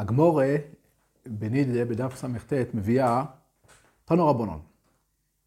[0.00, 0.56] הגמורה
[1.26, 3.24] בנידה בדף סט מביאה
[4.04, 4.60] תנו רבונון.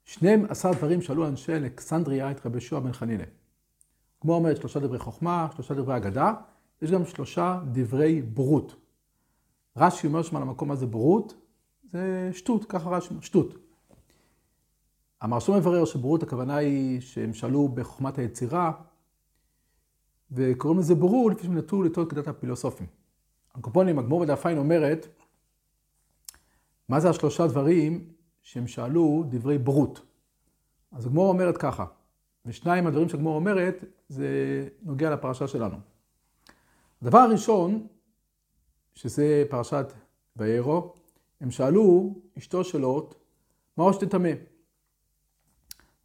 [0.03, 3.23] 12 דברים שאלו אנשי אלכסנדריה את רבי שועה בן חנינא.
[4.21, 6.33] כמו אומרת שלושה דברי חוכמה, שלושה דברי אגדה,
[6.81, 8.75] יש גם שלושה דברי בורות.
[9.77, 11.33] רש"י אומר שם על המקום הזה בורות,
[11.91, 13.55] זה שטות, ככה רש"י אומר, שטות.
[15.21, 18.71] המרשום מברר שבורות הכוונה היא שהם שאלו בחוכמת היצירה,
[20.31, 23.02] וקוראים לזה בורות לפי שהם נטו לטעות כדת הפילוסופים.
[23.55, 25.07] הקופונים, הגמור בדף עין אומרת,
[26.89, 28.07] מה זה השלושה דברים
[28.41, 30.01] שהם שאלו דברי בורות?
[30.91, 31.85] אז הגמור אומרת ככה,
[32.45, 34.27] ושניים הדברים שהגמור אומרת, זה
[34.81, 35.77] נוגע לפרשה שלנו.
[37.01, 37.87] הדבר הראשון,
[38.95, 39.93] שזה פרשת
[40.35, 40.93] וירו,
[41.41, 43.15] הם שאלו אשתו של לוט,
[43.77, 44.31] מה ראש תטמא?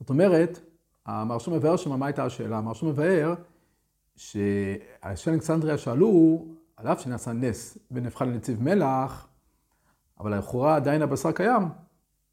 [0.00, 0.60] זאת אומרת,
[1.06, 2.58] המרשום מבאר שם מה הייתה השאלה.
[2.58, 3.34] המרשום מבאר
[4.16, 6.44] שאנשי אלכסנדריה שאלו,
[6.78, 9.28] על אף שנעשה נס ונהפכה לנציב מלח,
[10.20, 11.62] אבל לכאורה עדיין הבשר קיים,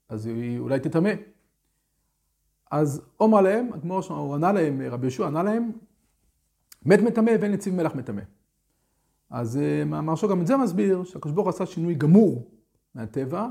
[0.10, 1.12] אז היא אולי תטמא.
[2.72, 5.72] אז אומר להם, כמו שהוא ענה להם, רבי יהושע ענה להם,
[6.86, 8.22] מת מטמא ואין נציב מלח מטמא.
[9.30, 12.52] אז אה, מרשו גם את זה מסביר, שהקדוש ברוך עשה שינוי גמור
[12.96, 13.48] מהטבע,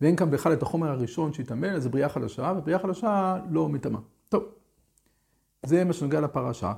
[0.00, 4.00] ואין כאן בכלל את החומר הראשון שהתאמן, אז זה בריאה חדשה, ובריאה חדשה לא מטמאה.
[4.28, 4.44] טוב,
[5.66, 6.72] זה מה שנוגע לפרשה.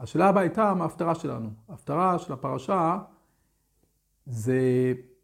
[0.00, 1.50] השאלה הבאה הייתה מה ההפטרה שלנו.
[1.68, 2.98] ההפטרה של הפרשה
[4.26, 4.60] זה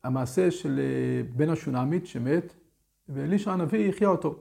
[0.04, 2.54] המעשה של אה, בן השונמית שמת,
[3.08, 4.38] ואלישע הנביא החיה אותו.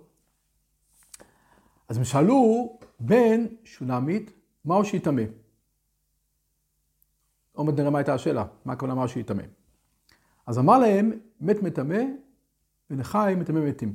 [1.87, 4.31] אז הם שאלו בן שונמית,
[4.65, 5.23] מהו שיטמא?
[7.51, 9.43] עוד מעט נראה מה הייתה השאלה, מה הכוונה מהו שיטמא.
[10.45, 11.11] אז אמר להם,
[11.41, 12.03] מת מטמא
[12.89, 13.93] ונחי מטמא מתים.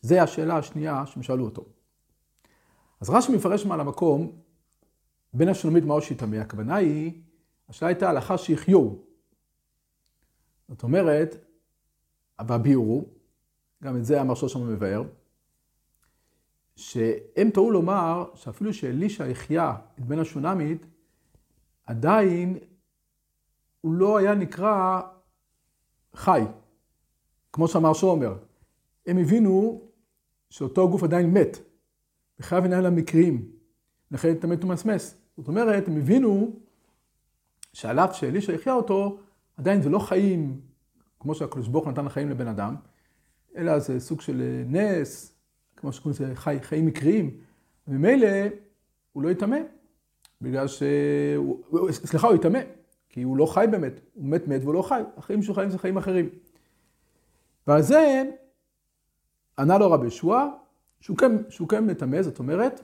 [0.00, 1.64] זה השאלה השנייה שהם שאלו אותו.
[3.02, 4.32] אז רש"י מפרש מעל המקום,
[5.34, 7.22] בין השלומית מהו שיטמא, הכוונה היא,
[7.68, 8.94] השאלה הייתה לאחר שיחיו.
[10.68, 11.36] זאת אומרת,
[12.46, 13.04] והביאורו,
[13.82, 15.02] גם את זה המרשו שם מבאר,
[16.76, 20.86] שהם טעו לומר שאפילו שאלישע החיה את בן השונמית,
[21.86, 22.58] עדיין
[23.80, 25.00] הוא לא היה נקרא
[26.14, 26.42] חי,
[27.52, 28.34] כמו שהמרשו אומר.
[29.06, 29.82] הם הבינו
[30.50, 31.71] שאותו גוף עדיין מת,
[32.40, 33.50] וחייב לנהל המקרים,
[34.10, 35.16] לכן תמת ומסמס.
[35.36, 36.56] זאת אומרת, הם הבינו
[37.72, 39.18] שעל אף שאלישע החיה אותו,
[39.56, 40.60] עדיין זה לא חיים,
[41.20, 42.76] כמו שהקדוש ברוך נתן לחיים לבן אדם,
[43.56, 45.34] אלא זה סוג של נס,
[45.76, 47.40] כמו שקוראים לזה חי, חיים מקריים.
[47.88, 48.28] וממילא
[49.12, 49.56] הוא לא יטמא,
[50.40, 50.82] בגלל ש...
[51.90, 52.60] סליחה, הוא יטמא,
[53.08, 55.78] כי הוא לא חי באמת, הוא מת מת והוא לא חי, החיים שהוא חיים זה
[55.78, 56.28] חיים אחרים.
[57.66, 58.22] ועל זה
[59.58, 60.48] ענה לו רבי ישוע,
[61.18, 62.80] כן, שהוא כן מטמא, זאת אומרת,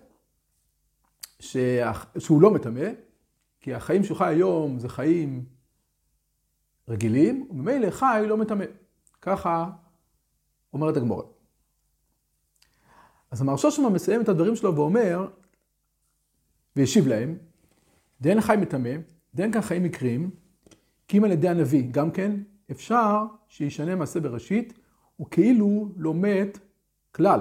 [1.38, 2.90] שהוא לא מטמא,
[3.60, 5.44] כי החיים שהוא חי היום זה חיים
[6.88, 8.64] רגילים, וממילא חי לא מטמא.
[9.22, 9.70] ככה
[10.72, 11.24] אומרת הגמורה.
[13.30, 15.28] אז המרשו שמה מסיים את הדברים שלו ואומר,
[16.76, 17.38] והשיב להם,
[18.20, 18.90] דין חי מטמא,
[19.34, 20.30] דין כאן חיים מקרים,
[21.08, 22.40] כי אם על ידי הנביא גם כן,
[22.70, 24.78] אפשר שישנה מעשה בראשית,
[25.20, 26.58] וכאילו לא מת
[27.12, 27.40] כלל.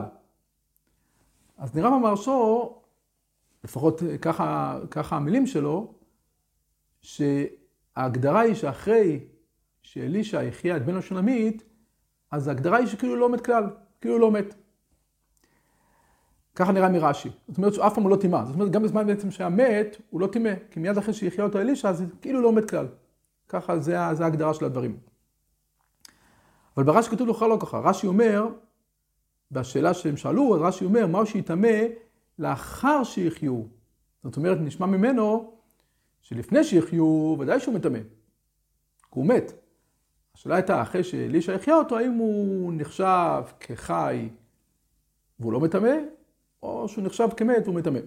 [1.57, 2.73] אז נראה במרשו,
[3.63, 5.93] לפחות ככה, ככה המילים שלו,
[7.01, 9.19] שההגדרה היא שאחרי
[9.81, 11.63] שאלישע החיה את בן השונמית,
[12.31, 13.69] אז ההגדרה היא שכאילו לא מת כלל,
[14.01, 14.55] כאילו לא מת.
[16.55, 17.29] ככה נראה מרש"י.
[17.47, 18.45] זאת אומרת שאף פעם הוא לא טימא.
[18.45, 20.53] זאת אומרת, גם בזמן בעצם שהיה מת, הוא לא טימא.
[20.71, 22.87] כי מיד אחרי שהחיה אותו אלישע, אז כאילו לא מת כלל.
[23.49, 24.97] ככה זה, זה ההגדרה של הדברים.
[26.77, 27.79] אבל ברש"י כתוב לא ככה.
[27.79, 28.47] רש"י אומר,
[29.51, 31.77] בשאלה שהם שאלו, רש"י אומר, מהו שיטמא
[32.39, 33.61] לאחר שיחיו.
[34.23, 35.53] זאת אומרת, נשמע ממנו
[36.21, 37.99] שלפני שיחיו, ודאי שהוא מטמא.
[39.09, 39.53] הוא מת.
[40.35, 44.29] השאלה הייתה, אחרי שאלישע יחיה אותו, האם הוא נחשב כחי
[45.39, 45.95] והוא לא מטמא,
[46.63, 47.99] או שהוא נחשב כמת והוא מטמא.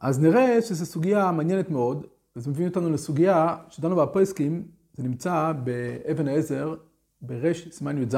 [0.00, 2.06] אז נראה שזו סוגיה מעניינת מאוד,
[2.36, 6.74] וזה מביא אותנו לסוגיה שדנו בפויסקים, זה נמצא באבן העזר,
[7.22, 8.16] ברש סימן י"ז.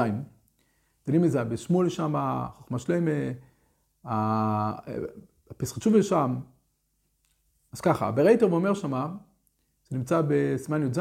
[1.07, 2.15] דנים את זה בשמואל שם,
[2.53, 3.11] חוכמה שלמה,
[5.49, 6.35] הפסחת שובל שם.
[7.71, 9.15] אז ככה, ברייטר אומר שמה,
[9.89, 10.99] זה נמצא בסימן י"ז,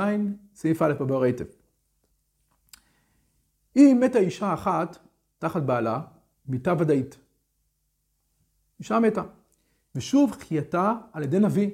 [0.54, 1.44] סעיף א' בבר היטב.
[3.76, 4.98] אם מתה אישה אחת
[5.38, 6.00] תחת בעלה,
[6.46, 7.18] מיתה ודאית.
[8.78, 9.22] אישה מתה.
[9.94, 11.70] ושוב חייתה על ידי נביא,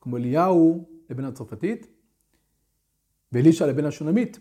[0.00, 1.86] כמו אליהו לבן הצרפתית,
[3.32, 4.38] ואלישע לבן השונמית.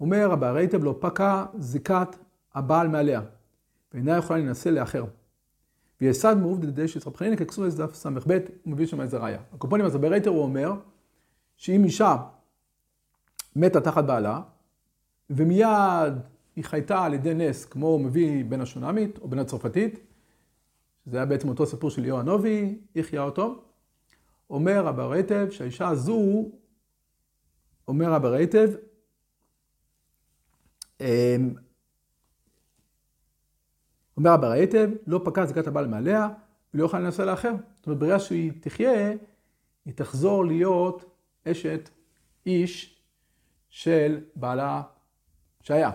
[0.00, 2.16] אומר רבי הרייטב לא פקע זיקת
[2.54, 3.20] הבעל מעליה,
[3.94, 5.04] ואינה יכולה להינשא לאחר.
[6.00, 9.38] ויסד מעובד לידי שיצחק חנינא ככסו איזה דף ס"ב, הוא מביא שם איזה ראיה.
[9.52, 10.72] הקופונים, אז ברייטר הוא אומר,
[11.56, 12.16] שאם אישה
[13.56, 14.40] מתה תחת בעלה,
[15.30, 16.14] ומיד
[16.56, 20.00] היא חייתה על ידי נס, כמו מביא בן השונמית או בן הצרפתית,
[21.06, 23.62] זה היה בעצם אותו סיפור של ליאור הנובי, החיה אותו.
[24.50, 26.50] אומר רב הרייטב שהאישה הזו,
[27.88, 28.95] אומר רב הרייטב, אמ,
[34.16, 36.28] אומר רב הרייטב, לא פקע זיקת הבעל מעליה,
[36.74, 37.52] ולא יוכל לנסה לאחר.
[37.76, 39.10] זאת אומרת, ברגע שהיא תחיה,
[39.84, 41.04] היא תחזור להיות
[41.48, 41.90] אשת
[42.46, 43.00] איש
[43.68, 44.82] של בעלה
[45.62, 45.90] שהיה.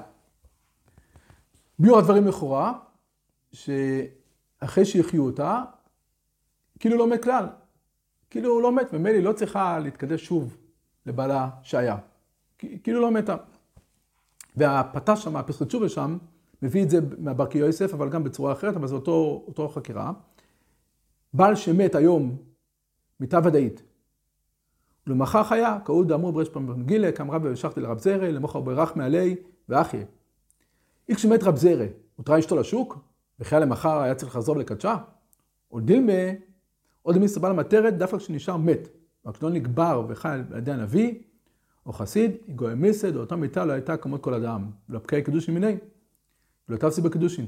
[1.79, 2.73] ביור הדברים לכאורה,
[3.53, 5.63] שאחרי שהחיו אותה,
[6.79, 7.45] כאילו לא מת כלל.
[8.29, 10.57] כאילו הוא לא מת, ומילא היא לא צריכה להתקדש שוב
[11.05, 11.97] לבעלה שהיה.
[12.57, 13.35] כאילו לא מתה.
[14.55, 16.17] והפתש שם, הפסחת תשובה שם,
[16.61, 20.11] מביא את זה מהברקי יוסף, אבל גם בצורה אחרת, אבל זה אותו, אותו חקירה.
[21.33, 22.37] בעל שמת היום,
[23.19, 23.83] מיתה ודאית,
[25.07, 29.35] ולמחר חיה, קראו דאמור ברש פעם גילה, קם רבי ושכתי לרב זרע, למוחר ברך מעלי
[29.69, 30.05] ואחיה.
[31.09, 32.97] איך שמת רב זרע, הותרה אשתו לשוק,
[33.39, 34.97] וחיה למחר היה צריך לחזור לקדשה?
[35.71, 36.11] או דילמה,
[37.01, 38.87] עוד מי סבל למטרת, דווקא כשנשאר מת.
[39.33, 41.21] כשלא נגבר וחי על ידי הנביא,
[41.85, 45.53] או חסיד, יגוי מסד, או אותה מיתה לא הייתה כמות כל אדם, ולא פקעי קידושין
[45.53, 45.77] מיני,
[46.69, 47.45] ולא תפסי בקידושין.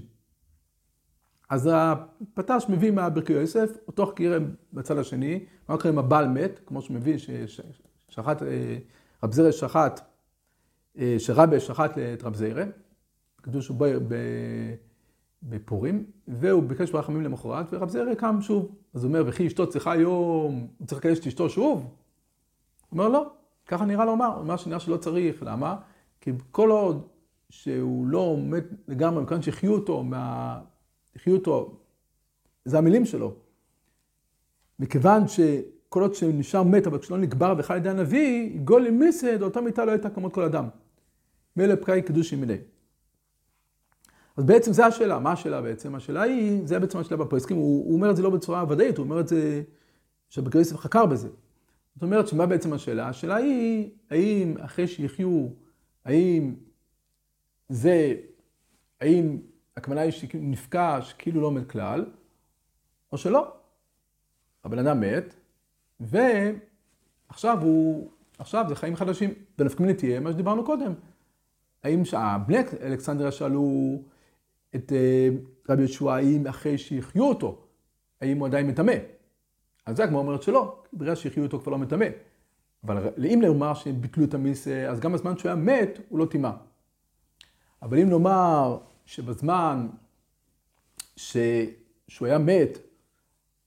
[1.50, 4.38] אז הפטש מביא מהברכי יוסף, אותו חקירה
[4.74, 8.78] בצד השני, מה קורה אם הבעל מת, כמו שמביא ששחט, אה,
[9.24, 10.02] רב זרע שחט,
[10.98, 12.64] אה, שרבה שחט את רב זרע,
[13.42, 13.78] קדוש הוא
[15.44, 18.76] בפורים, והוא ביקש ברחמים למחרת, ורב זרע קם שוב.
[18.94, 21.80] אז הוא אומר, וכי אשתו צריכה היום, הוא צריך לקדש את אשתו שוב?
[21.80, 21.88] הוא
[22.92, 23.34] אומר, לא,
[23.68, 25.76] ככה נראה לומר, הוא אומר שנראה שלא צריך, למה?
[26.22, 27.08] כי כל עוד
[27.50, 30.60] שהוא לא מת לגמרי, מכאן שהחיו אותו מה...
[31.14, 31.78] תחיו אותו,
[32.66, 33.34] זה המילים שלו.
[34.80, 39.42] מכיוון שכל עוד שנשאר מת, אבל כשלא נקבר וחי על ידי הנביא, גול עם מסד,
[39.42, 40.70] אותה מיטה לא הייתה כמות כל אדם.
[41.56, 42.58] מילא פקאי קידוש ימיני.
[44.38, 45.96] אז בעצם זו השאלה, מה השאלה בעצם?
[45.96, 49.04] השאלה היא, זה בעצם השאלה בפרסקים, הוא, הוא אומר את זה לא בצורה ודאית, הוא
[49.04, 49.62] אומר את זה,
[50.30, 51.30] שבקר יוסף חקר בזה.
[51.96, 53.10] זאת אומרת, שמה בעצם השאלה?
[53.10, 55.48] השאלה היא, האם אחרי שיחיו,
[56.06, 56.56] האם
[57.70, 58.16] זה,
[59.02, 59.38] האם
[59.78, 62.06] הכוונה היא שנפגש כאילו לא מת כלל,
[63.12, 63.54] או שלא.
[64.64, 65.36] הבן אדם מת,
[66.00, 69.34] ועכשיו הוא, עכשיו זה חיים חדשים.
[69.60, 70.94] ונפקא תהיה מה שדיברנו קודם.
[71.84, 72.04] האם
[72.48, 74.02] בני אלכסנדריה שאלו
[74.76, 75.30] את אה,
[75.70, 77.66] רבי יהושע, האם אחרי שהחיו אותו,
[78.22, 78.94] האם הוא עדיין מטמא?
[79.86, 82.06] אז זה הגמרא אומרת שלא, בגלל שהחיו אותו כבר לא מטמא.
[82.84, 86.52] אבל אם נאמר שביטלו את המיס, אז גם בזמן שהוא היה מת, הוא לא טימא.
[87.82, 89.88] אבל אם נאמר שבזמן
[91.16, 91.38] ש...
[92.08, 92.78] שהוא היה מת,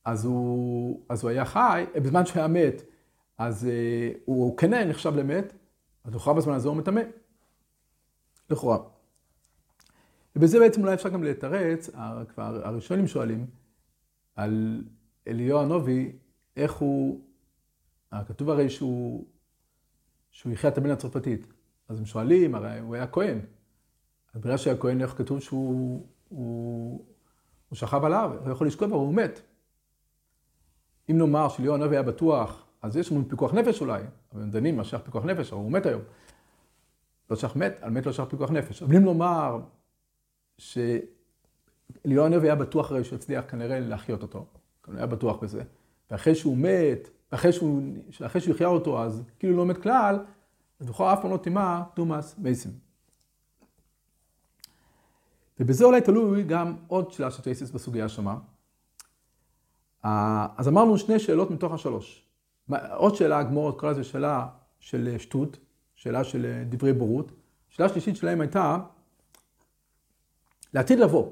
[0.04, 2.82] אז הוא, אז הוא היה חי, בזמן שהוא היה מת,
[3.38, 5.52] אז uh, הוא כן היה נחשב למת,
[6.04, 7.00] אז לכאורה בזמן הזה הוא מטמא.
[8.50, 8.78] לכאורה.
[10.36, 11.90] ובזה בעצם אולי אפשר גם לתרץ,
[12.34, 13.46] כבר הראשונים שואלים,
[14.34, 14.84] על
[15.26, 16.12] אליהו הנובי,
[16.56, 17.20] איך הוא,
[18.26, 19.26] כתוב הרי שהוא,
[20.30, 21.46] שהוא יחיה את הבן הצרפתית.
[21.88, 23.38] אז הם שואלים, הרי הוא היה כהן.
[24.34, 27.04] אז בגלל שהיה כהן, איך כתוב שהוא הוא,
[27.68, 29.40] הוא שכב עליו, הוא יכול לשכב, אבל הוא מת.
[31.10, 34.02] אם נאמר שליאור הנביא היה בטוח, אז יש לנו פיקוח נפש אולי,
[34.32, 36.02] אבל הם דנים מה שייך פיקוח נפש, אבל הוא מת היום.
[37.30, 38.82] לא שייך מת, על מת לא שייך פיקוח נפש.
[38.82, 39.60] אבל אם נאמר
[40.58, 44.46] שליאור הנביא היה בטוח הרי שהוא הצליח כנראה להחיות אותו,
[44.86, 45.62] הוא היה בטוח בזה,
[46.10, 50.18] ואחרי שהוא מת, ואחרי שהוא, שהוא יחיה אותו, אז כאילו לא מת כלל,
[50.80, 52.72] אז בכלל אף פעם לא טימא תומאס מייסים.
[55.60, 58.38] ובזה אולי תלוי גם עוד שאלה של טייסיס בסוגיה שמה.
[60.02, 62.26] אז אמרנו שני שאלות מתוך השלוש.
[62.96, 64.48] עוד שאלה, הגמורת קרא לזה שאלה
[64.80, 65.56] של שטות,
[65.94, 67.32] שאלה של דברי בורות.
[67.68, 68.78] שאלה שלישית שלהם הייתה,
[70.74, 71.30] לעתיד לבוא.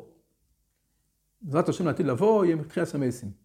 [1.42, 3.43] בעזרת השם לעתיד לבוא יהיה מתחיל הסמייסים.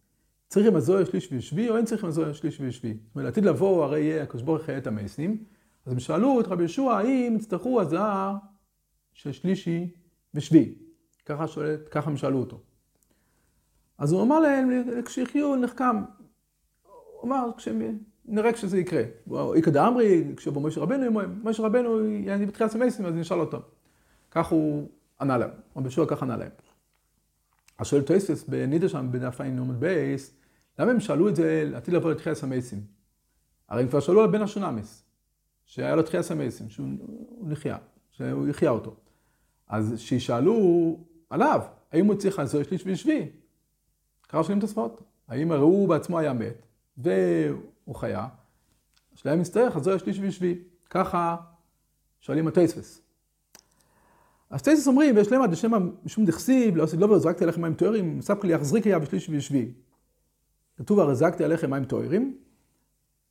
[0.50, 2.94] צריך עם הזוהר שליש וישבי, או אין צריך עם הזוהר שליש וישבי.
[2.94, 5.44] זאת אומרת, לעתיד לבוא הרי יהיה הקדוש ברוך הוא את המייסים.
[5.86, 8.38] אז הם שאלו את רבי ישוע, האם יצטרכו הזאה
[9.14, 9.92] של שלישי
[10.34, 10.76] ושביעי.
[11.26, 12.60] ככה, שואלת, ככה הם שאלו אותו.
[13.98, 14.70] אז הוא אמר להם,
[15.06, 15.98] כשיחיו נחכם.
[16.84, 17.50] הוא אמר,
[18.26, 19.04] נראה כשזה יקרה.
[19.56, 23.58] איכא דאמרי, כשיבוא משה רבנו, משה רבנו יעני בתחיית המתים, אז נשאל אותו.
[24.32, 24.90] כך הוא
[25.22, 26.52] ענה להם, רבי יהושע כך ענה להם.
[27.78, 29.42] אז שואל תוספות בנידה שם בדף
[29.80, 30.39] בייס,
[30.80, 32.82] למה הם שאלו את זה לעתיד לבוא לתחיית המתים?
[33.70, 35.04] הרי הם כבר שאלו על בן השונמס,
[35.66, 36.88] שהיה לו תחייה סמייסים, שהוא
[37.42, 37.78] נחיה,
[38.12, 38.96] שהוא יחיה אותו.
[39.68, 40.98] אז שישאלו
[41.30, 43.30] עליו, האם הוא צריך לעזור שליש ושבי?
[44.30, 45.02] ככה שואלים תוספות.
[45.28, 46.66] האם הרי הוא בעצמו היה מת,
[46.98, 48.28] והוא חיה,
[49.14, 50.56] השאלה אם יצטרך, זהו שליש ושביעי.
[50.90, 51.36] ככה
[52.20, 53.02] שואלים הטייספס.
[54.50, 55.72] אז טייספס אומרים, ויש להם עד השם
[56.04, 59.72] משום דכסיב, לא עשית לא וזרקתי עליכם מים תוארים, ספקי לי יחזריק היה בשליש ושביעי.
[60.80, 62.38] כתוב, הרי זרקתי עליכם מים תוארים,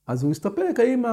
[0.07, 1.05] אז הוא הסתפק, האם,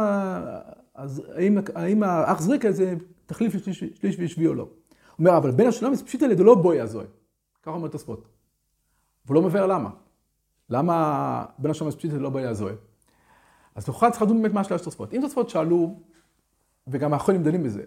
[0.95, 2.93] אז, האם, האם האח זריקה זה
[3.25, 4.63] תחליף לשליש ושביעי או לא.
[4.63, 4.69] הוא
[5.19, 7.05] אומר, אבל בין השלום פשיטא לדלא בוי הזוי.
[7.63, 8.27] ככה אומר תוספות.
[9.25, 9.89] והוא לא מבאר למה.
[10.69, 12.73] למה בין השלום פשיטא לדלא בוי הזוי?
[13.75, 15.13] אז לכאורה צריך לדון באמת מה השאלה של תוספות.
[15.13, 15.99] אם תוספות שאלו,
[16.87, 17.83] וגם האחרונים דנים בזה,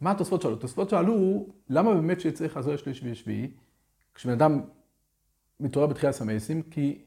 [0.00, 0.56] מה התוספות שאלו?
[0.56, 3.50] תוספות שאלו, למה באמת שצריך הזוי שליש ושביעי,
[4.14, 4.60] כשבן אדם
[5.60, 6.98] מתעורר בתחילת סמייסים, כי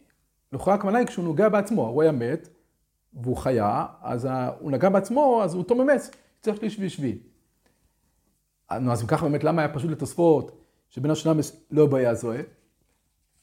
[0.56, 2.50] לכאורה הכוונה היא כשהוא נוגע בעצמו, הוא היה מת,
[3.14, 4.28] והוא חיה, אז
[4.60, 7.18] הוא נגע בעצמו, אז הוא אותו ממס, צריך שליש ושביעי.
[8.82, 11.34] נו, אז אם ככה באמת, למה היה פשוט לתוספות שבין השנה
[11.72, 12.42] לא בעיה זוהה?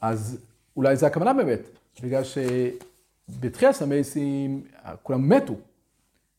[0.00, 0.38] אז
[0.76, 1.60] אולי זה הכוונה באמת,
[2.02, 4.64] בגלל שבתחילת המייסים
[5.02, 5.54] כולם מתו.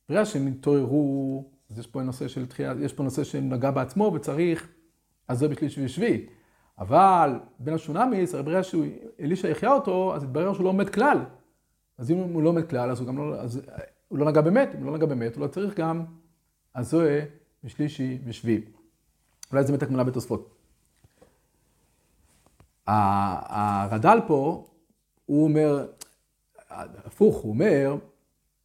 [0.10, 4.68] בגלל שהם התעוררו, אז יש פה נושא של תחייה, יש פה נושא שנגע בעצמו וצריך,
[5.27, 6.25] אז זה בשליש ושביעי.
[6.80, 11.18] אבל בין השונמיס, ברגע שאלישע יחיה אותו, אז התברר שהוא לא מת כלל.
[11.98, 13.62] אז אם הוא לא מת כלל, אז הוא גם לא, אז
[14.08, 16.06] הוא לא נגע באמת, אם הוא לא נגע באמת, הוא לא צריך גם
[16.75, 17.20] הזוהה
[17.63, 18.62] ושלישי ושביעי.
[19.51, 20.56] אולי זה באמת הגמלה בתוספות.
[22.88, 24.68] הרד"ל פה,
[25.25, 25.88] הוא אומר,
[26.70, 27.96] הפוך, הוא אומר,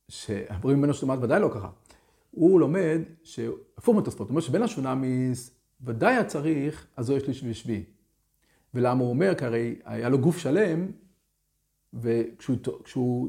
[0.08, 1.68] שהפורים ממנו שלמד ודאי לא ככה.
[2.30, 3.00] הוא לומד,
[3.76, 5.50] הפוך מתוספות, הוא אומר שבין השונמיס
[5.80, 7.84] ודאי היה צריך הזוהה שלישי ושביעי.
[8.78, 9.34] ולמה הוא אומר?
[9.34, 10.86] כי הרי היה לו גוף שלם,
[11.94, 13.28] וכשהוא,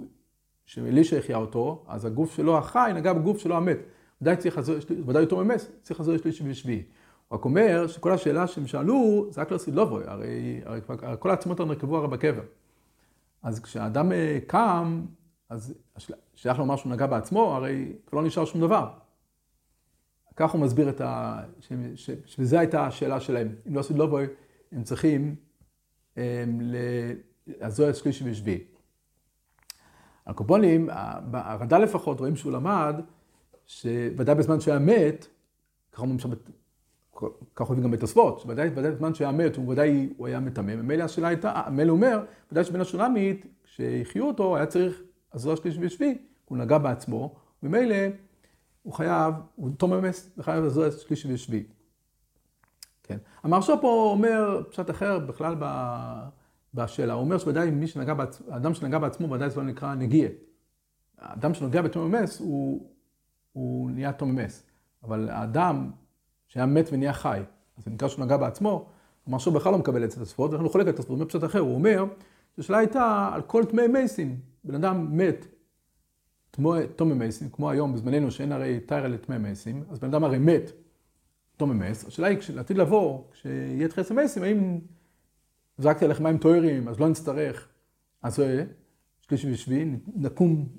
[0.65, 3.77] כשאלישע החיה אותו, אז הגוף שלו החי נגע בגוף שלו המת.
[4.22, 4.74] ודאי צריך לזו,
[5.06, 6.84] ודאי יותר ממס, צריך לזו שלישי ושביעי.
[7.27, 10.82] הוא רק אומר שכל השאלה שהם שאלו, זה רק לסילובוי, הרי, הרי
[11.20, 12.44] כל העצמות נרקבו הרי בקבר.
[13.44, 15.06] אז כשאדם אה, קם,
[15.50, 15.74] אז
[16.36, 18.89] שייך לומר שהוא נגע בעצמו, הרי לא נשאר שום דבר.
[20.36, 21.41] כך הוא מסביר את ה...
[22.25, 23.56] שזו הייתה השאלה שלהם.
[23.68, 24.25] אם לא סילובוי,
[24.71, 25.35] הם צריכים
[26.15, 26.75] הם, ל...
[27.93, 28.63] שלישי ושביעי.
[30.27, 30.89] הקופונים,
[31.33, 32.95] הרד"ל לפחות, רואים שהוא למד,
[33.67, 35.27] שוודאי בזמן שהוא היה מת,
[35.91, 36.29] ככה אומרים שם,
[37.55, 41.03] ככה אומרים גם בתוספות, שוודאי בזמן שהוא היה מת, הוא ודאי הוא היה מטמא, ממילא
[41.03, 45.01] השאלה הייתה, מילא הוא אומר, ודאי שבין השולמית, כשהחיו אותו, היה צריך
[45.33, 47.95] הזוהר שלישי ושביעי, הוא נגע בעצמו, ממילא
[48.83, 51.63] הוא חייב, הוא תום אמס, וחייב הזוהר שלישי ושביעי.
[53.10, 53.18] כן.
[53.44, 55.66] המרשו פה אומר פשט אחר בכלל ב...
[56.74, 57.13] בשאלה.
[57.13, 60.28] הוא אומר שוודאי מי שנגע בעצמו, האדם שנגע בעצמו ודאי זה לא נקרא נגיע.
[61.18, 62.89] האדם שנוגע בתום אמס הוא,
[63.54, 64.63] הוא נהיה תום אמס.
[65.04, 65.92] אבל האדם
[66.48, 67.39] שהיה מת ונהיה חי,
[67.78, 68.89] אז זה נקרא שהוא נגע בעצמו,
[69.38, 71.60] שהוא בכלל לא מקבל את התוספות, ולכן הוא חולק את התוספות, הוא אומר פשוט אחר,
[71.60, 72.06] הוא אומר
[72.56, 74.39] שהשאלה הייתה על כל טמאי מייסים.
[74.63, 75.46] בן אדם מת,
[76.96, 80.72] תום מייסים, כמו היום בזמננו שאין הרי טיירה לטמאי מייסים, אז בן אדם הרי מת,
[81.60, 84.80] תום מייס, השאלה היא, לעתיד לבוא, כשיהיה תחילת המייסים, האם
[85.78, 87.68] זרקתי עליך מים טהורים, אז לא נצטרך,
[88.22, 88.66] אז זה
[89.22, 89.86] שלישי ושביעי,
[90.16, 90.70] נקום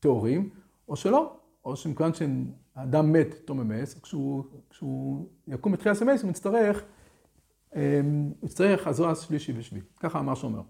[0.00, 0.50] טהורים,
[0.88, 6.84] או שלא, או שמכיוון שהאדם מת תום אמס, כשהוא, כשהוא יקום בתחילת המס, הוא יצטרך,
[7.72, 7.80] הוא
[8.42, 9.84] יצטרך הזרוע שלישי ושביעי.
[10.00, 10.62] ככה אמר שאומר.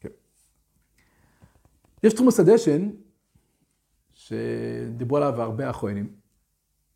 [0.00, 0.08] כן.
[2.02, 2.90] יש תחום הסדשן,
[4.12, 6.12] שדיברו עליו הרבה אחרונים,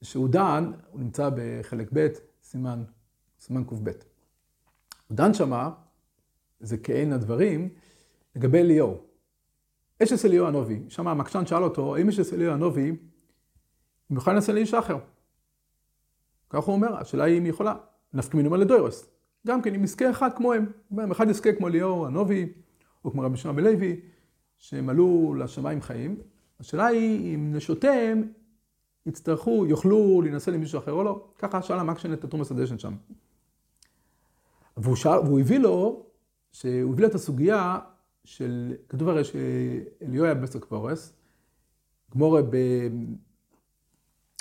[0.03, 2.09] שהוא דן, הוא נמצא בחלק ב',
[2.43, 2.85] סימן,
[3.41, 3.87] סימן קב.
[5.09, 5.71] הוא דן שמה
[6.61, 7.69] זה כעין הדברים,
[8.37, 9.01] לגבי אליהו.
[10.03, 12.93] אשת אליהו הנובי, שם המקשן שאל אותו, האם אשת אליהו הנובי,
[14.13, 14.99] אם יכולה לנסה לאיש אחר?
[16.51, 17.75] כך הוא אומר, השאלה היא אם היא יכולה.
[18.15, 19.07] נפקא מינומה לדוירוס.
[19.47, 20.73] גם כן, אם יזכה אחד כמוהם.
[20.93, 22.53] אם אחד יזכה כמו אליהו הנובי,
[23.05, 24.01] או כמו רבי שמעון בלוי,
[24.59, 26.17] שהם עלו לשמיים חיים.
[26.61, 28.33] השאלה היא אם נשותיהם
[29.07, 31.25] יצטרכו, יוכלו להינשא למישהו אחר או לא.
[31.39, 32.95] ככה שאל המקשן את התומס הדשן שם.
[34.77, 36.07] והוא, שאל, והוא הביא לו
[36.53, 37.79] שהוא הביא את הסוגיה
[38.25, 41.13] של, כתוב הרי שאליהו היה בסק פורס,
[42.15, 42.57] גמורה, ב...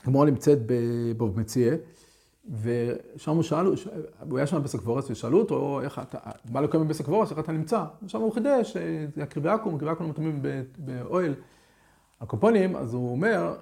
[0.06, 1.76] גמורה נמצאת בבוב מציאה,
[2.62, 3.66] ושם הוא שאל,
[4.30, 6.18] הוא היה שם בסק פורס, ושאלו אותו, איך אתה,
[6.52, 7.84] מה לקיים בסק פורס, איך אתה נמצא?
[8.04, 8.78] ושם הוא חידש,
[9.16, 10.42] זה הקריבי עכו"ם, קריבי עכו"ם מתאמים
[10.78, 11.34] באוהל.
[12.22, 13.56] הקופונים, אז הוא אומר,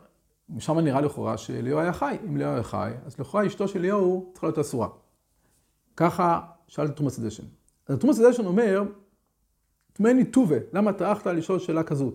[0.49, 2.17] משם נראה לכאורה שאליהו היה חי.
[2.27, 4.87] אם אליהו היה חי, אז לכאורה אשתו של אליהו צריכה להיות אסורה.
[5.97, 7.43] ככה שאל את תומאס אדשן.
[7.87, 8.83] אז תומאס אדשן אומר,
[9.93, 12.11] תמני טובה, למה טרחת לשאול שאלה כזו?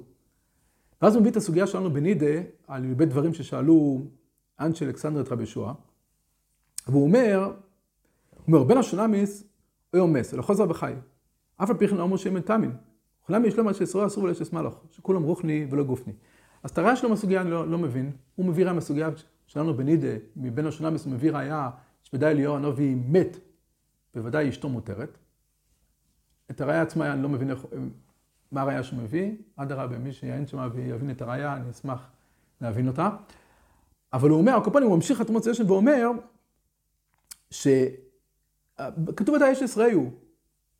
[1.02, 4.06] ואז הוא מביא את הסוגיה שלנו בנידה, על בית דברים ששאלו
[4.60, 5.74] אנשי אלכסנדרת רבי ישוע,
[6.86, 7.52] והוא אומר,
[8.30, 9.44] הוא אומר, בין השונמיס,
[9.92, 10.92] אוי עומס, אלא חוזר וחי.
[11.56, 12.72] אף על פי כן אמרו שהם מטעמין.
[13.22, 16.12] לכולם יש לומר שישראל אסור ולשס מלוך, שכולם רוחני ולא גופני.
[16.64, 18.12] אז את הראיה שלו מהסוגיה אני לא, לא מבין.
[18.34, 19.10] הוא מביא ראיה מהסוגיה
[19.46, 21.70] שלנו בנידה, מבין השונה הוא מביא ראיה
[22.02, 23.38] שוודאי אליהו הנביא מת,
[24.14, 25.18] בוודאי אשתו מותרת.
[26.50, 27.66] את הראיה עצמה אני לא מבין איך,
[28.52, 29.32] מה הראיה שהוא מביא.
[29.56, 32.10] אדרבה, מי שיעין שם ויבין את הראיה, אני אשמח
[32.60, 33.10] להבין אותה.
[34.12, 36.10] אבל הוא אומר, הקופונים, הוא ממשיך לתרומות סיישן ואומר,
[37.50, 40.10] שכתוב ודאי אש הוא,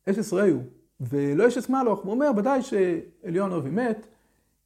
[0.09, 0.63] אש הוא,
[1.01, 1.99] ולא אש עש מלוך.
[1.99, 4.07] הוא אומר, ודאי שאליהו הנביא מת,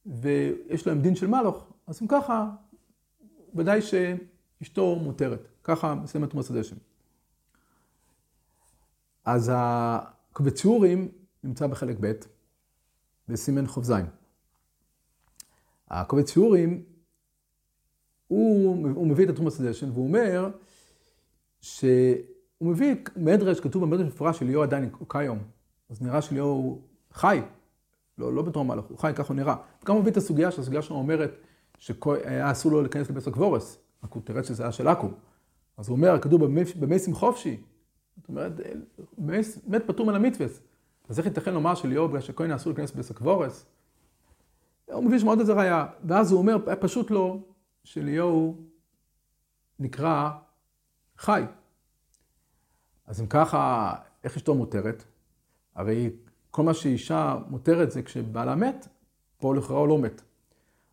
[0.06, 2.50] ויש להם דין של מלוך, אז אם ככה,
[3.54, 5.48] ודאי שאשתו מותרת.
[5.64, 6.76] ככה מסיים את תרומות הדשן.
[9.24, 11.08] אז הקובץ שיעורים
[11.44, 12.12] נמצא בחלק ב',
[13.28, 13.92] בסימן ח"ז.
[15.88, 16.84] הקובץ שיעורים,
[18.28, 20.50] הוא, הוא מביא את התרומה סדשן, והוא אומר
[21.60, 22.16] שהוא
[22.60, 25.38] מביא מדרש, כתוב במדרש מפורש של ליאור עדיין כיום.
[25.90, 27.40] אז נראה שליאור חי,
[28.20, 29.54] לא, לא בתור מלאך, הוא חי, ככה הוא נראה.
[29.88, 31.30] הוא מביא את הסוגיה, שהסוגיה שלנו אומרת
[31.78, 33.78] שהיה אסור לו להיכנס לבית הקבורס.
[34.04, 35.12] רק הוא תראה שזה היה של עכו"ם.
[35.76, 36.44] אז הוא אומר, כתוב
[36.80, 37.62] במסים חופשי.
[38.16, 38.52] זאת אומרת,
[39.66, 40.46] מת פטור מן המצווה.
[41.08, 43.66] אז איך ייתכן לומר שליאור בגלל שכהן אסור להיכנס בסקבורס?
[44.92, 47.38] הוא מביא שמות איזה ראייה, ואז הוא אומר, פשוט לא,
[47.84, 48.56] שליאור
[49.78, 50.30] נקרא
[51.18, 51.42] חי.
[53.06, 55.04] אז אם ככה, איך אשתו מותרת?
[55.74, 56.10] הרי
[56.50, 58.88] כל מה שאישה מותרת זה כשבעלה מת,
[59.38, 60.22] פה לכאורה הוא לא מת.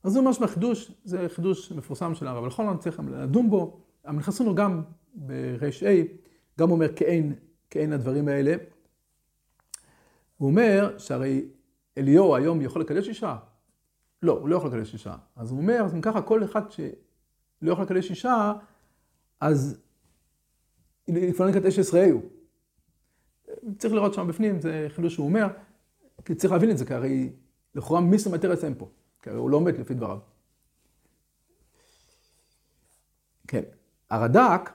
[0.04, 3.80] אז זה ממש מהחידוש, זה חידוש מפורסם של הרב אלחולן, צריך לדון בו.
[4.04, 4.84] המנחסונו גם
[5.14, 6.02] בר"ה,
[6.60, 7.34] גם אומר כאין,
[7.70, 8.56] כאין הדברים האלה.
[10.38, 11.46] הוא אומר שהרי
[11.98, 13.38] אליהו היום יכול לקדש אישה?
[14.22, 15.16] לא, הוא לא יכול לקדש אישה.
[15.36, 18.54] אז הוא אומר, אז אם ככה כל אחד שלא יכול לקדש אישה,
[19.40, 19.80] אז
[21.08, 22.22] לפעמים לקדש עשראהו.
[23.78, 25.48] צריך לראות שם בפנים, זה חידוש שהוא אומר,
[26.26, 27.30] כי צריך להבין את זה, כי הרי
[27.76, 28.90] לכאורה מיסטר מטרס אין פה,
[29.22, 30.20] כי הרי הוא לא מת לפי דבריו.
[33.48, 33.62] כן,
[34.10, 34.70] הרד"ק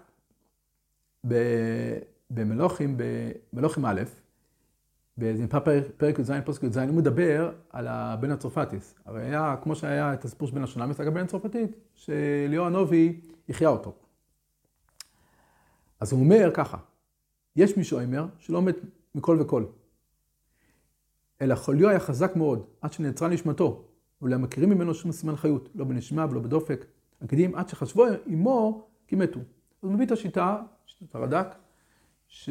[2.30, 2.96] במלוכים,
[3.52, 4.02] במלוכים א',
[5.16, 5.46] באיזה
[5.96, 8.94] פרק י"ז, פוסק י"ז, הוא מדבר על הבן הצרפטיס.
[9.04, 13.68] הרי היה, כמו שהיה את הסיפור של בן השונה, מסתכל בן הצרפתית, שליאור הנובי יחיה
[13.68, 13.94] אותו.
[16.00, 16.76] אז הוא אומר ככה,
[17.56, 18.76] יש מי שאומר שלא מת
[19.14, 19.64] מכל וכל,
[21.40, 23.84] אלא חוליו היה חזק מאוד, עד שנעצרה נשמתו,
[24.22, 26.86] ולא מכירים ממנו שום סימן חיות, לא בנשימה ולא בדופק,
[27.22, 29.40] הקדים עד שחשבו עמו כי מתו.
[29.82, 31.46] אז מביא את השיטה, שיטת הרד"ק,
[32.28, 32.50] ש...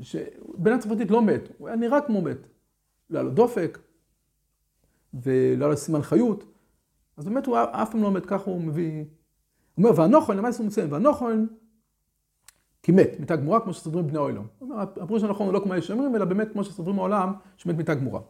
[0.00, 2.38] שבן הצרפתית לא מת, הוא היה נראה כמו מת.
[3.10, 3.78] לא היה לו דופק,
[5.14, 6.44] ולא היה לו סימן חיות,
[7.16, 9.04] אז באמת הוא אף פעם לא מת, ככה הוא מביא...
[9.74, 10.92] הוא אומר, והנוכן, למה הוא מציין?
[10.92, 11.44] והנוכן,
[12.84, 14.42] כי מת, מיתה גמורה, כמו שסוברים בני העולם.
[14.76, 18.20] הפירוש הנכון הוא לא כמו שאומרים, אלא באמת כמו שסוברים העולם, שמת מיתה גמורה.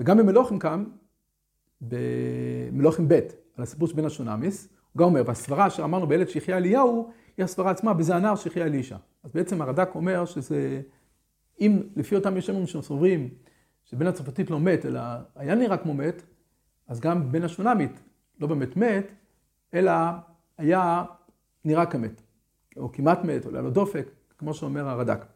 [0.00, 0.84] וגם במלוכים כאן,
[1.80, 3.12] במלוכים ב',
[3.56, 7.70] על הסיפור של בן השונמיס, הוא גם אומר, והסברה שאמרנו בילד שיחיה אליהו, היא הסברה
[7.70, 8.96] עצמה, בזה הנער שיחיה אלישע.
[9.24, 10.80] אז בעצם הרד"ק אומר שזה,
[11.60, 13.28] אם לפי אותם ישרים שסוברים
[13.84, 15.00] שבן הצרפתית לא מת, אלא
[15.36, 16.22] היה נראה כמו מת,
[16.88, 18.00] אז גם בן השונמית
[18.40, 19.12] לא באמת מת,
[19.74, 19.92] אלא
[20.58, 21.04] היה
[21.64, 22.22] נראה כמת,
[22.76, 25.26] או כמעט מת, היה לו דופק, כמו שאומר הרד"ק.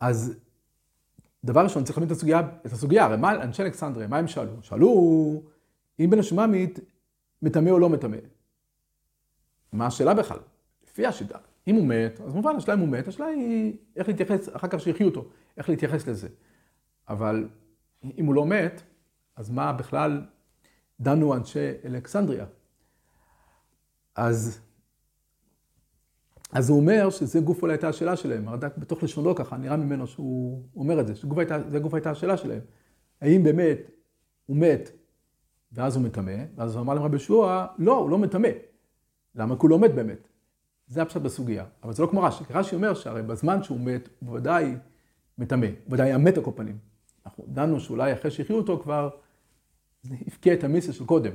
[0.00, 0.34] אז
[1.44, 4.62] דבר ראשון, צריך להבין את הסוגיה, את הסוגיה, הרי מה אנשי אלכסנדריה, מה הם שאלו?
[4.62, 5.42] שאלו
[6.00, 6.78] אם בן השוממית
[7.42, 8.16] מטמא או לא מטמא.
[9.72, 10.38] מה השאלה בכלל?
[10.84, 11.38] לפי השיטה.
[11.68, 14.80] אם הוא מת, אז מובן, השאלה אם הוא מת, השאלה היא איך להתייחס, אחר כך
[14.80, 16.28] שיחיו אותו, איך להתייחס לזה.
[17.08, 17.48] אבל
[18.18, 18.82] אם הוא לא מת,
[19.36, 20.22] אז מה בכלל
[21.00, 22.46] דנו אנשי אלכסנדריה?
[24.16, 24.60] אז,
[26.52, 30.06] אז הוא אומר שזה גוף אולי הייתה השאלה שלהם, הרד"ק בתוך לשונו ככה, נראה ממנו
[30.06, 32.60] שהוא אומר את זה, שזה גוף הייתה השאלה שלהם.
[33.20, 33.78] האם באמת
[34.46, 34.90] הוא מת
[35.72, 38.48] ואז הוא מטמא, ואז הוא אמר להם רבי יהושע, לא, הוא לא מטמא.
[39.34, 39.56] למה?
[39.56, 40.28] כי הוא לא מת באמת.
[40.86, 41.64] זה הפשט בסוגיה.
[41.82, 44.76] אבל זה לא כמו רש"י, רש"י אומר שהרי בזמן שהוא מת, הוא בוודאי
[45.38, 46.78] מטמא, הוא בוודאי היה מת על כל פנים.
[47.26, 49.10] אנחנו דנו שאולי אחרי שהחיו אותו כבר,
[50.02, 51.32] זה הפקיע את המיסה של קודם.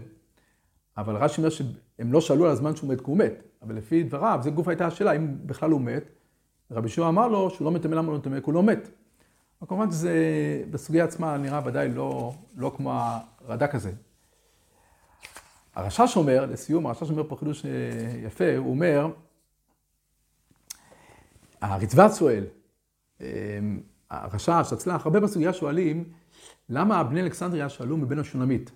[0.98, 4.04] אבל רש"י אומר שהם לא שאלו על הזמן שהוא מת כי הוא מת, אבל לפי
[4.04, 6.04] דבריו, זה גוף הייתה השאלה, אם בכלל הוא מת.
[6.72, 8.40] רבי יהושע אמר לו שהוא לא מטמא, למה הוא לא מטמא?
[8.40, 8.90] כי הוא לא מת.
[9.62, 10.14] אבל כמובן שזה
[10.72, 12.94] בסוגיה עצמה נראה ודאי לא, לא כמו
[13.48, 13.92] הרד"ק הזה.
[15.76, 17.72] הרשש אומר, לסיום, הרשש אומר פה חידוש אה,
[18.24, 19.08] יפה, הוא אומר,
[21.62, 22.44] הרצוות שואל,
[23.22, 23.28] אה,
[24.10, 26.04] הרשש, הצלח, הרבה בסוגיה שואלים,
[26.70, 28.72] למה בני אלכסנדריה שאלו מבן השונמית,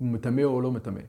[0.00, 1.00] הוא מטמא או לא מטמא?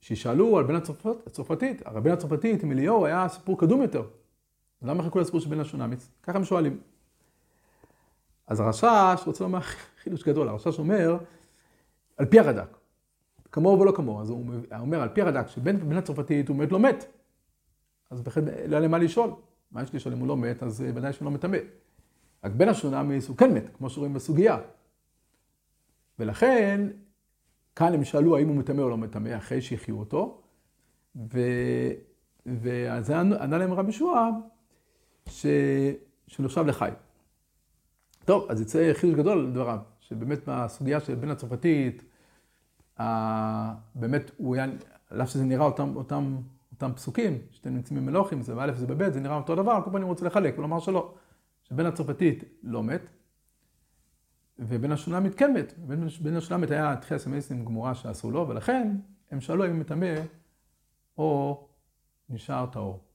[0.00, 4.02] ששאלו על בן הצרפת, הצרפתית, הרי בן הצרפתית עם אליהו היה סיפור קדום יותר.
[4.82, 6.08] למה חיכו לסיפור של בן השונמיץ?
[6.22, 6.80] ככה הם שואלים.
[8.46, 9.60] אז הרשש רוצה לומר
[10.02, 11.18] חידוש גדול, הרשש אומר,
[12.16, 12.76] על פי הרד"ק,
[13.52, 14.46] כמוהו ולא כמוהו, אז הוא
[14.78, 17.04] אומר, על פי הרד"ק, שבן הצרפתית הוא מת לא מת,
[18.10, 19.30] אז בהחלט לא היה למה לשאול.
[19.72, 21.58] מה יש לשאול אם הוא לא מת, אז ודאי שהוא לא מטמא.
[22.44, 24.58] רק בן השונמיץ הוא כן מת, כמו שרואים בסוגיה.
[26.18, 26.88] ולכן,
[27.76, 30.42] כאן הם שאלו האם הוא מטמא או לא מטמא, אחרי שהחיו אותו,
[31.16, 31.40] ו...
[32.46, 34.30] ואז ענה להם רבי שועה,
[35.26, 35.46] ש...
[36.26, 36.90] שנחשב לחי.
[38.24, 42.02] טוב, אז יצא חידוש גדול על דבריו, שבאמת בסוגיה של בן הצרפתית,
[43.94, 44.66] באמת הוא היה,
[45.10, 46.36] על אף שזה נראה אותם, אותם,
[46.72, 49.96] אותם פסוקים, שאתם נמצאים במלוכים, זה באלף וזה בבית, זה נראה אותו דבר, כל פעם
[49.96, 51.14] אני רוצה לחלק ולומר שלא.
[51.62, 53.02] שבן הצרפתית לא מת,
[54.58, 55.74] ובן השולמית כן מת.
[56.20, 58.96] בן השולמית היה תחייה סמייסים גמורה שעשו לו, ולכן
[59.30, 60.14] הם שאלו אם הוא מטמא
[61.18, 61.60] או
[62.28, 63.11] נשאר טהור.